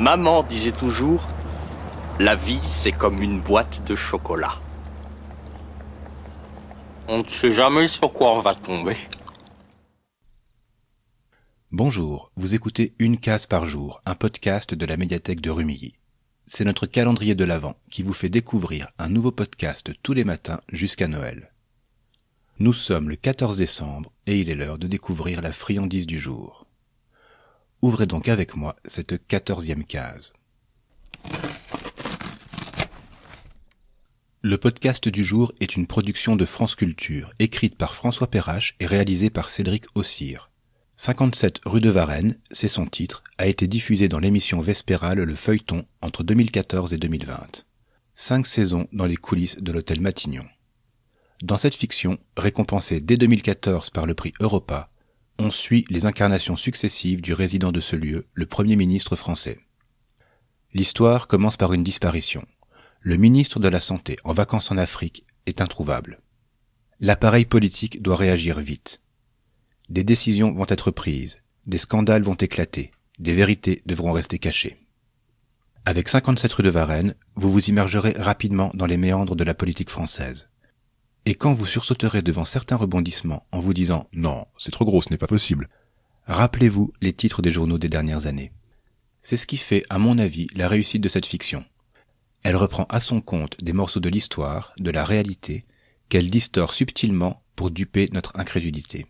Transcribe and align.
Maman 0.00 0.44
disait 0.44 0.72
toujours, 0.72 1.26
la 2.18 2.34
vie 2.34 2.62
c'est 2.64 2.90
comme 2.90 3.20
une 3.20 3.38
boîte 3.38 3.86
de 3.86 3.94
chocolat. 3.94 4.58
On 7.06 7.18
ne 7.18 7.28
sait 7.28 7.52
jamais 7.52 7.86
sur 7.86 8.10
quoi 8.10 8.32
on 8.32 8.40
va 8.40 8.54
tomber. 8.54 8.96
Bonjour, 11.70 12.32
vous 12.34 12.54
écoutez 12.54 12.94
Une 12.98 13.18
case 13.18 13.44
par 13.44 13.66
jour, 13.66 14.00
un 14.06 14.14
podcast 14.14 14.72
de 14.72 14.86
la 14.86 14.96
médiathèque 14.96 15.42
de 15.42 15.50
Rumilly. 15.50 15.92
C'est 16.46 16.64
notre 16.64 16.86
calendrier 16.86 17.34
de 17.34 17.44
l'Avent 17.44 17.76
qui 17.90 18.02
vous 18.02 18.14
fait 18.14 18.30
découvrir 18.30 18.88
un 18.98 19.10
nouveau 19.10 19.32
podcast 19.32 19.90
tous 20.02 20.14
les 20.14 20.24
matins 20.24 20.62
jusqu'à 20.72 21.08
Noël. 21.08 21.52
Nous 22.58 22.72
sommes 22.72 23.10
le 23.10 23.16
14 23.16 23.58
décembre 23.58 24.10
et 24.26 24.38
il 24.38 24.48
est 24.48 24.54
l'heure 24.54 24.78
de 24.78 24.86
découvrir 24.86 25.42
la 25.42 25.52
friandise 25.52 26.06
du 26.06 26.18
jour. 26.18 26.69
Ouvrez 27.82 28.06
donc 28.06 28.28
avec 28.28 28.56
moi 28.56 28.76
cette 28.84 29.26
quatorzième 29.26 29.84
case. 29.84 30.34
Le 34.42 34.58
podcast 34.58 35.08
du 35.08 35.24
jour 35.24 35.52
est 35.60 35.76
une 35.76 35.86
production 35.86 36.36
de 36.36 36.44
France 36.44 36.74
Culture, 36.74 37.32
écrite 37.38 37.76
par 37.76 37.94
François 37.94 38.26
Perrache 38.26 38.76
et 38.80 38.86
réalisée 38.86 39.30
par 39.30 39.48
Cédric 39.48 39.86
Ossire. 39.94 40.50
57 40.96 41.60
rue 41.64 41.80
de 41.80 41.88
Varennes, 41.88 42.38
c'est 42.50 42.68
son 42.68 42.84
titre, 42.84 43.24
a 43.38 43.46
été 43.46 43.66
diffusé 43.66 44.08
dans 44.08 44.18
l'émission 44.18 44.60
Vespérale 44.60 45.20
Le 45.20 45.34
Feuilleton 45.34 45.86
entre 46.02 46.22
2014 46.22 46.92
et 46.92 46.98
2020. 46.98 47.64
Cinq 48.14 48.46
saisons 48.46 48.88
dans 48.92 49.06
les 49.06 49.16
coulisses 49.16 49.56
de 49.58 49.72
l'hôtel 49.72 50.02
Matignon. 50.02 50.44
Dans 51.42 51.56
cette 51.56 51.74
fiction, 51.74 52.18
récompensée 52.36 53.00
dès 53.00 53.16
2014 53.16 53.88
par 53.88 54.04
le 54.04 54.12
prix 54.12 54.34
Europa, 54.40 54.90
on 55.40 55.50
suit 55.50 55.86
les 55.88 56.04
incarnations 56.04 56.56
successives 56.56 57.22
du 57.22 57.32
résident 57.32 57.72
de 57.72 57.80
ce 57.80 57.96
lieu, 57.96 58.26
le 58.34 58.46
Premier 58.46 58.76
ministre 58.76 59.16
français. 59.16 59.58
L'histoire 60.74 61.28
commence 61.28 61.56
par 61.56 61.72
une 61.72 61.82
disparition. 61.82 62.46
Le 63.00 63.16
ministre 63.16 63.58
de 63.58 63.68
la 63.68 63.80
Santé, 63.80 64.18
en 64.24 64.32
vacances 64.32 64.70
en 64.70 64.76
Afrique, 64.76 65.24
est 65.46 65.62
introuvable. 65.62 66.20
L'appareil 67.00 67.46
politique 67.46 68.02
doit 68.02 68.16
réagir 68.16 68.60
vite. 68.60 69.00
Des 69.88 70.04
décisions 70.04 70.52
vont 70.52 70.66
être 70.68 70.90
prises, 70.90 71.40
des 71.66 71.78
scandales 71.78 72.22
vont 72.22 72.34
éclater, 72.34 72.90
des 73.18 73.32
vérités 73.32 73.82
devront 73.86 74.12
rester 74.12 74.38
cachées. 74.38 74.76
Avec 75.86 76.10
57 76.10 76.52
rue 76.52 76.62
de 76.62 76.68
Varennes, 76.68 77.14
vous 77.34 77.50
vous 77.50 77.70
immergerez 77.70 78.14
rapidement 78.18 78.70
dans 78.74 78.86
les 78.86 78.98
méandres 78.98 79.36
de 79.36 79.44
la 79.44 79.54
politique 79.54 79.88
française. 79.88 80.50
Et 81.26 81.34
quand 81.34 81.52
vous 81.52 81.66
sursauterez 81.66 82.22
devant 82.22 82.44
certains 82.44 82.76
rebondissements 82.76 83.46
en 83.52 83.58
vous 83.58 83.74
disant 83.74 84.08
Non, 84.12 84.46
c'est 84.56 84.70
trop 84.72 84.84
gros, 84.84 85.02
ce 85.02 85.10
n'est 85.10 85.18
pas 85.18 85.26
possible, 85.26 85.68
rappelez-vous 86.26 86.92
les 87.00 87.12
titres 87.12 87.42
des 87.42 87.50
journaux 87.50 87.78
des 87.78 87.88
dernières 87.88 88.26
années. 88.26 88.52
C'est 89.22 89.36
ce 89.36 89.46
qui 89.46 89.58
fait, 89.58 89.84
à 89.90 89.98
mon 89.98 90.18
avis, 90.18 90.48
la 90.54 90.68
réussite 90.68 91.02
de 91.02 91.08
cette 91.08 91.26
fiction. 91.26 91.64
Elle 92.42 92.56
reprend 92.56 92.86
à 92.88 93.00
son 93.00 93.20
compte 93.20 93.62
des 93.62 93.74
morceaux 93.74 94.00
de 94.00 94.08
l'histoire, 94.08 94.72
de 94.78 94.90
la 94.90 95.04
réalité, 95.04 95.64
qu'elle 96.08 96.30
distord 96.30 96.72
subtilement 96.72 97.42
pour 97.54 97.70
duper 97.70 98.08
notre 98.12 98.38
incrédulité 98.38 99.06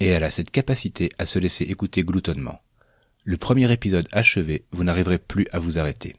et 0.00 0.08
elle 0.08 0.24
a 0.24 0.30
cette 0.30 0.50
capacité 0.50 1.10
à 1.18 1.26
se 1.26 1.38
laisser 1.38 1.64
écouter 1.64 2.02
gloutonnement. 2.02 2.60
Le 3.24 3.36
premier 3.36 3.70
épisode 3.72 4.08
achevé, 4.12 4.64
vous 4.70 4.84
n'arriverez 4.84 5.18
plus 5.18 5.46
à 5.52 5.58
vous 5.58 5.78
arrêter. 5.78 6.16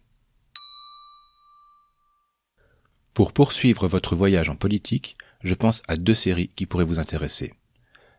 Pour 3.18 3.34
poursuivre 3.34 3.88
votre 3.88 4.16
voyage 4.16 4.48
en 4.48 4.56
politique, 4.56 5.18
je 5.44 5.56
pense 5.56 5.82
à 5.88 5.98
deux 5.98 6.14
séries 6.14 6.52
qui 6.56 6.68
pourraient 6.68 6.84
vous 6.84 7.00
intéresser. 7.00 7.52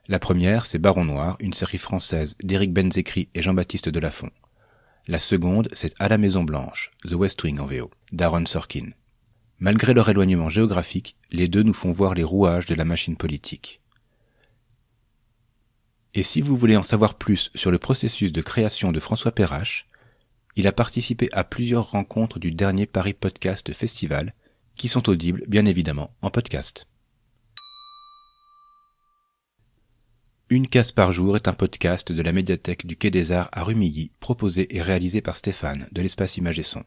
La 0.09 0.19
première, 0.19 0.66
c'est 0.66 0.81
Baron 0.81 1.04
Noir, 1.04 1.36
une 1.38 1.53
série 1.53 1.78
française 1.78 2.36
d'Éric 2.42 2.72
Benzekri 2.72 3.28
et 3.32 3.41
Jean-Baptiste 3.41 3.88
Delafont. 3.88 4.32
La 5.06 5.20
seconde, 5.20 5.69
c'est 5.72 5.94
À 6.00 6.08
la 6.08 6.19
Maison 6.19 6.42
Blanche, 6.42 6.91
The 7.04 7.12
West 7.12 7.41
Wing 7.44 7.60
en 7.60 7.66
VO, 7.66 7.92
d'Aaron 8.10 8.47
Sorkin. 8.47 8.91
Malgré 9.60 9.94
leur 9.94 10.08
éloignement 10.08 10.48
géographique, 10.48 11.16
les 11.31 11.47
deux 11.47 11.62
nous 11.62 11.75
font 11.75 11.92
voir 11.92 12.14
les 12.14 12.25
rouages 12.25 12.66
de 12.66 12.75
la 12.75 12.84
machine 12.84 13.16
politique. 13.16 13.81
Et 16.14 16.25
si 16.25 16.41
vous 16.41 16.56
voulez 16.56 16.76
en 16.76 16.82
savoir 16.82 17.14
plus 17.14 17.53
sur 17.54 17.70
le 17.70 17.78
processus 17.78 18.32
de 18.32 18.42
création 18.42 18.91
de 18.91 18.98
François 18.98 19.31
Perrache, 19.31 19.87
il 20.56 20.66
a 20.66 20.72
participé 20.72 21.28
à 21.31 21.44
plusieurs 21.44 21.92
rencontres 21.92 22.41
du 22.41 22.50
dernier 22.50 22.87
Paris 22.87 23.14
Podcast 23.14 23.72
Festival, 23.72 24.34
qui 24.78 24.88
sont 24.88 25.10
audibles 25.10 25.44
bien 25.46 25.66
évidemment 25.66 26.14
en 26.22 26.30
podcast. 26.30 26.86
Une 30.50 30.66
case 30.66 30.92
par 30.92 31.12
jour 31.12 31.36
est 31.36 31.46
un 31.46 31.52
podcast 31.52 32.10
de 32.10 32.22
la 32.22 32.32
médiathèque 32.32 32.86
du 32.86 32.96
Quai 32.96 33.10
des 33.10 33.32
Arts 33.32 33.50
à 33.52 33.64
Rumilly, 33.64 34.12
proposé 34.18 34.74
et 34.74 34.80
réalisé 34.80 35.20
par 35.20 35.36
Stéphane 35.36 35.86
de 35.92 36.00
l'espace 36.00 36.38
Image 36.38 36.58
et 36.58 36.62
Son. 36.62 36.84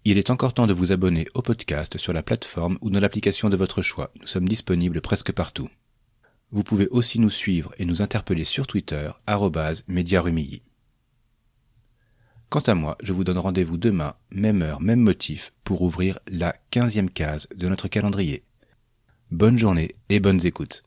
Il 0.09 0.19
est 0.19 0.31
encore 0.31 0.55
temps 0.55 0.69
de 0.69 0.73
vous 0.73 0.93
abonner 0.93 1.27
au 1.35 1.43
podcast 1.43 1.99
sur 1.99 2.13
la 2.13 2.23
plateforme 2.23 2.79
ou 2.81 2.91
dans 2.91 3.01
l'application 3.01 3.51
de 3.51 3.57
votre 3.57 3.83
choix. 3.83 4.13
Nous 4.21 4.29
sommes 4.29 4.49
disponibles 4.49 5.01
presque 5.01 5.33
partout. 5.33 5.69
Vous 6.53 6.63
pouvez 6.63 6.87
aussi 6.91 7.19
nous 7.19 7.29
suivre 7.29 7.75
et 7.79 7.85
nous 7.85 8.03
interpeller 8.03 8.45
sur 8.45 8.69
Twitter, 8.69 9.11
@mediarumilly. 9.89 10.63
Quant 12.51 12.61
à 12.61 12.77
moi, 12.77 12.97
je 13.03 13.13
vous 13.13 13.25
donne 13.25 13.39
rendez-vous 13.39 13.79
demain, 13.79 14.15
même 14.31 14.63
heure, 14.63 14.81
même 14.81 15.01
motif, 15.01 15.53
pour 15.65 15.83
ouvrir 15.83 16.21
la 16.29 16.55
quinzième 16.71 17.11
case 17.11 17.49
de 17.57 17.69
notre 17.69 17.89
calendrier. 17.89 18.45
Bonne 19.33 19.59
journée 19.59 19.91
et 20.09 20.21
bonnes 20.21 20.47
écoutes. 20.47 20.85